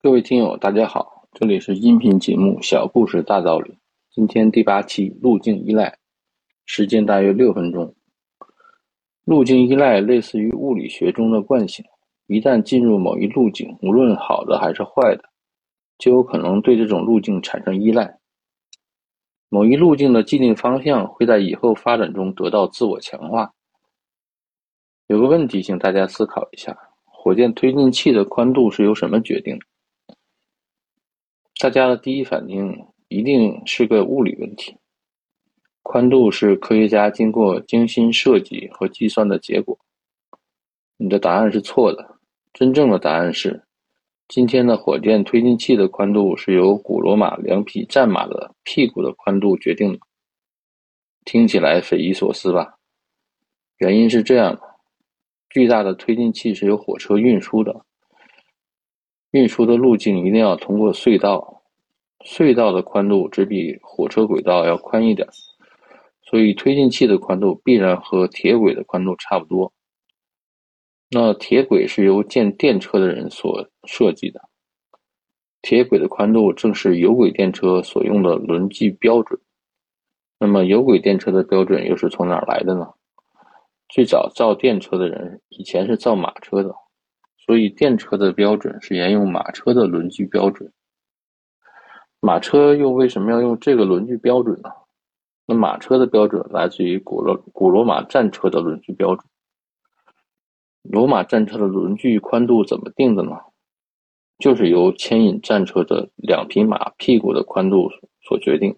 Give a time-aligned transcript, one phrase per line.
[0.00, 3.70] 各位听友，大家好，这里是音频节目《小故事大道理》，
[4.10, 5.98] 今天第八期路径依赖，
[6.64, 7.94] 时间大约六分钟。
[9.26, 11.84] 路径依赖类似于物理学中的惯性，
[12.26, 15.24] 一旦进入某一路径，无论好的还是坏的，
[15.98, 18.21] 就有可能对这种路径产生依赖。
[19.54, 23.52] 某一路径的既定方向会在以后发展中得到自我强化。
[25.08, 26.74] 有个问题，请大家思考一下：
[27.04, 29.66] 火箭推进器的宽度是由什么决定的？
[31.60, 34.78] 大家的第一反应一定是个物理问题。
[35.82, 39.78] 宽度是科学家经过精心设计和计算的结果。
[40.96, 42.16] 你的答案是错的。
[42.54, 43.62] 真正的答案是，
[44.34, 49.98] 今天的火箭推进器的宽度是由古罗马两匹战马的屁股的宽度决定的。
[51.26, 52.78] 听起来匪夷所思吧？
[53.76, 54.62] 原因是这样的：
[55.50, 57.84] 巨大的推进器是由火车运输的，
[59.32, 61.64] 运输的路径一定要通过隧道，
[62.24, 65.28] 隧道的宽度只比火车轨道要宽一点。
[66.22, 69.70] 所以，推进器的宽度必然和铁轨的宽度差不多。
[71.14, 74.40] 那铁轨是由建电车的人所设计的，
[75.60, 79.38] 铁轨的宽度正是有轨电车所用的轮距标准。
[80.38, 82.94] 那么，有轨电车的标准又是从哪儿来的呢？
[83.90, 86.74] 最早造电车的人以前是造马车的，
[87.44, 90.72] 所以电车的标准是沿用马车的轮距标准。
[92.20, 94.70] 马车又为什么要用这个轮距标准呢？
[95.44, 99.26] 那马车的标准来自于古罗古罗马战车的轮距标准。
[100.82, 103.38] 罗马战车的轮距宽度怎么定的呢？
[104.38, 107.88] 就是由牵引战车的两匹马屁股的宽度
[108.20, 108.76] 所决定。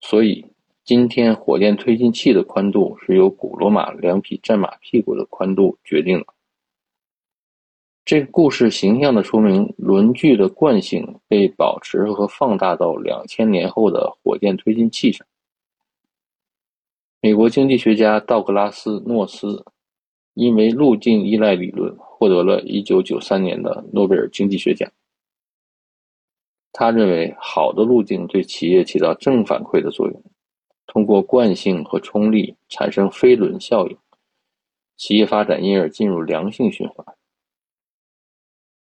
[0.00, 0.44] 所以，
[0.84, 6.26] 今天火箭推进器的宽度是由古罗马两匹战马屁股的宽度决定的。
[8.04, 15.26] 这个故事形象的说明轮距的惯性被保持和放大到两千年后的火箭推进器上。
[17.22, 19.64] 美国经济学家道格拉斯·诺斯
[20.34, 24.90] 因为路径依赖理论获得了一九九三年的诺贝尔经济学奖。
[26.72, 30.22] 他认为，好的路径对企业起到正反馈的作用，
[30.88, 33.96] 通过惯性和冲力产生飞轮效应，
[34.96, 37.06] 企业发展因而进入良性循环。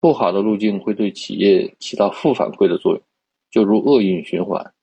[0.00, 3.02] 不好的路径会对企业起到负反馈的作用，
[3.50, 4.74] 就如厄运循环。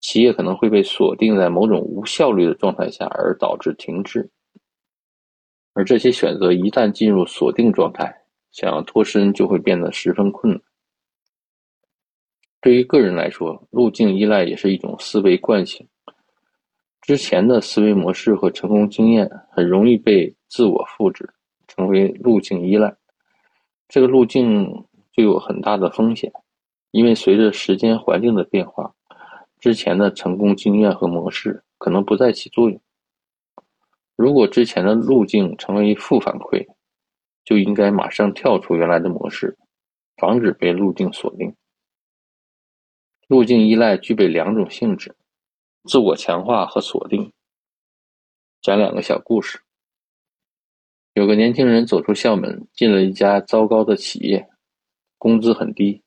[0.00, 4.28] 企业可能会被锁定在某种无效率的状态下，而导致停滞。
[5.78, 8.12] 而这些选择一旦进入锁定状态，
[8.50, 10.60] 想要脱身就会变得十分困难。
[12.60, 15.86] 对于个人来说，路径依赖也是一种思维惯性。
[17.00, 21.32] 之前的思维模式和成功经验很容易被自我复制，
[21.68, 22.92] 成为路径依赖。
[23.88, 26.32] 这个路径就有很大的风险，
[26.90, 28.92] 因为随着时间环境的变化。
[29.60, 32.80] 之前的成功经验和模式可能不再起作用。
[34.18, 36.66] 如果之前的路径成为负反馈，
[37.44, 39.56] 就应该马上跳出原来的模式，
[40.16, 41.54] 防止被路径锁定。
[43.28, 45.14] 路径依赖具备两种性质：
[45.84, 47.32] 自我强化和锁定。
[48.60, 49.60] 讲两个小故事。
[51.14, 54.48] 有个年轻人走出校门，进了一家糟糕的企业，
[55.16, 56.02] 工资很低，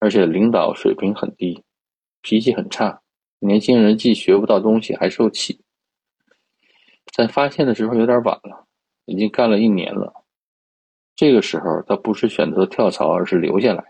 [0.00, 1.64] 而且领导水平很低。
[2.20, 3.00] 脾气很差，
[3.38, 5.62] 年轻人既学不到东西，还受气。
[7.18, 8.64] 在发现的时候有点晚了，
[9.04, 10.24] 已经干了一年了。
[11.16, 13.84] 这个时候，他不是选择跳槽，而是留下来。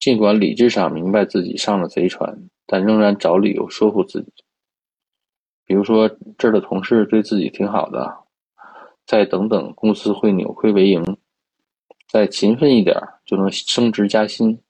[0.00, 4.32] 尽管理智上明白自己上了贼船，但仍然找理由说服自己。
[5.64, 8.24] 比如说，这儿的同事对自己挺好的，
[9.06, 11.16] 再等等，公司会扭亏为盈，
[12.08, 14.60] 再勤奋一点就能升职加薪。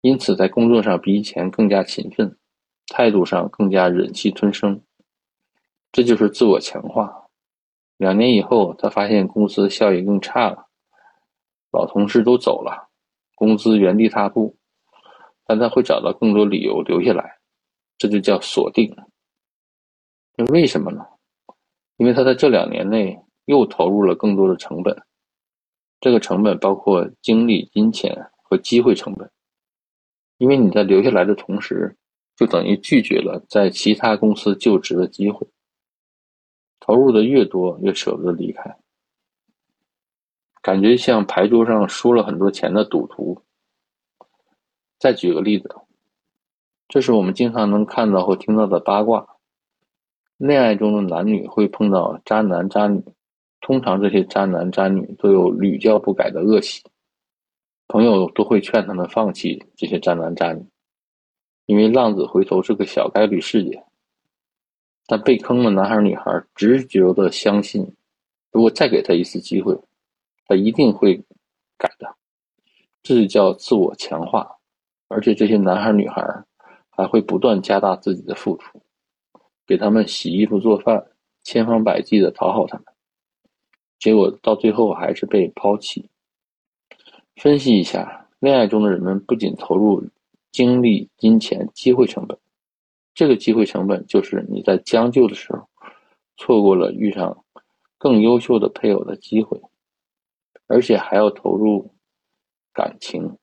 [0.00, 2.36] 因此，在工作上比以前更加勤奋，
[2.88, 4.82] 态度上更加忍气吞声，
[5.90, 7.26] 这就是自我强化。
[7.96, 10.68] 两年以后，他发现公司效益更差了，
[11.72, 12.88] 老同事都走了，
[13.34, 14.56] 工资原地踏步，
[15.44, 17.38] 但他会找到更多理由留下来，
[17.96, 18.96] 这就叫锁定。
[20.36, 21.04] 那为什么呢？
[21.96, 25.02] 因为他在这两年内又投入了更多的成本，
[26.00, 29.28] 这个成本包括精力、金钱和机会成本。
[30.36, 31.96] 因为你在留下来的同时，
[32.36, 35.44] 就等于拒绝了在其他公司就职的机会。
[36.88, 38.78] 投入的越多，越舍不得离开，
[40.62, 43.42] 感觉像牌桌上输了很多钱的赌徒。
[44.98, 45.68] 再举个例子，
[46.88, 49.36] 这是我们经常能看到或听到的八卦：
[50.38, 53.04] 恋爱中的男女会碰到渣男渣女，
[53.60, 56.82] 通常这些渣男渣女都有屡教不改的恶习，
[57.86, 60.64] 朋友都会劝他们放弃这些渣男渣女，
[61.66, 63.84] 因为浪子回头是个小概率事件。
[65.10, 67.96] 但被坑的男孩女孩直觉的相信，
[68.52, 69.74] 如果再给他一次机会，
[70.46, 71.16] 他一定会
[71.78, 72.14] 改的，
[73.02, 74.46] 这就叫自我强化。
[75.08, 76.22] 而且这些男孩女孩
[76.90, 78.82] 还会不断加大自己的付出，
[79.66, 81.02] 给他们洗衣服做饭，
[81.42, 82.84] 千方百计的讨好他们，
[83.98, 86.10] 结果到最后还是被抛弃。
[87.36, 90.04] 分析一下，恋爱中的人们不仅投入
[90.52, 92.38] 精力、金钱、机会成本。
[93.18, 95.68] 这个机会成本就是你在将就的时候，
[96.36, 97.44] 错过了遇上
[97.98, 99.60] 更优秀的配偶的机会，
[100.68, 101.92] 而且还要投入
[102.72, 103.36] 感情。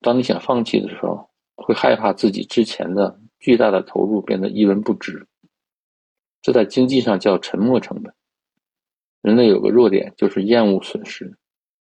[0.00, 5.26] 当你想放弃的时候，会害怕自己之前的巨大的投入变得一文不值。
[6.40, 8.14] 这在经济上叫沉没成本。
[9.20, 11.36] 人类有个弱点就是厌恶损失，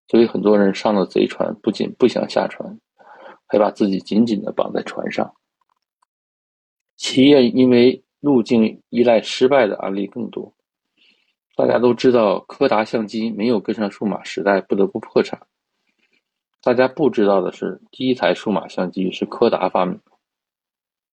[0.08, 2.80] 所以很多人上了贼船，不仅不想下船，
[3.46, 5.36] 还把自己紧紧的绑在船上。
[7.04, 10.54] 企业因为路径依赖失败的案例更多。
[11.54, 15.42] 大家都知道，柯达相机没有跟上数码时代，不得不破产。
[16.62, 20.14] 大家不知道的是，第一台数码相机是柯达发明的。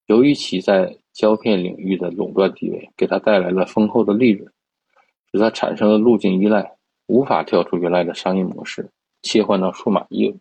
[0.07, 4.49] 由于其在胶片领域的垄断地位，给它带来了丰厚的利润，
[5.33, 6.77] 使它产生了路径依赖，
[7.09, 8.89] 无法跳出原来的商业模式，
[9.23, 10.39] 切换到数码业务。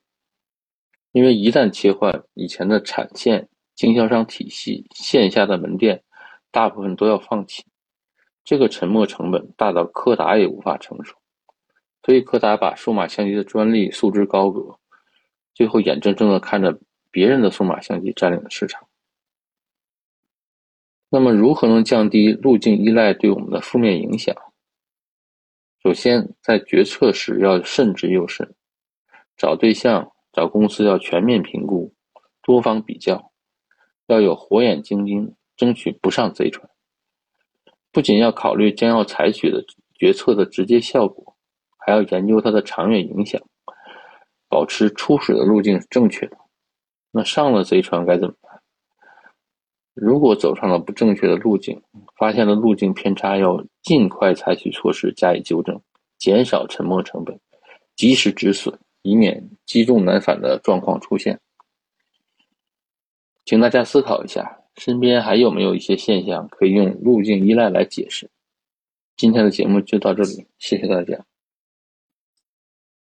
[1.11, 3.49] 因为一旦切换，以前的产线。
[3.79, 6.03] 经销商体系线下的门店，
[6.51, 7.63] 大部分都要放弃，
[8.43, 11.15] 这个沉没成本大到柯达也无法承受，
[12.03, 14.77] 所以柯达把数码相机的专利束之高阁，
[15.53, 16.77] 最后眼睁睁的看着
[17.09, 18.85] 别人的数码相机占领了市场。
[21.09, 24.35] 那么，如何能降低路径依赖对我们的负面影响？
[25.81, 28.53] 首先，在决策时要慎之又慎，
[29.37, 31.93] 找对象、找公司要全面评估，
[32.43, 33.28] 多方比较。
[34.09, 36.67] 要有火眼金睛，争取不上贼船。
[37.91, 39.63] 不仅要考虑将要采取的
[39.93, 41.35] 决策的直接效果，
[41.77, 43.39] 还要研究它的长远影响，
[44.49, 46.35] 保持初始的路径是正确的。
[47.11, 48.59] 那上了贼船该怎么办？
[49.93, 51.79] 如果走上了不正确的路径，
[52.17, 55.79] 发现了路径偏差，要尽快采取措施加以纠正，
[56.17, 57.39] 减少沉没成本，
[57.95, 61.39] 及时止损，以免积重难返的状况出现。
[63.49, 68.29] 请大家思考一下，身边还有没有一些现象可以用路径依赖来解释？
[69.17, 71.25] 今天的节目就到这里，谢谢大家。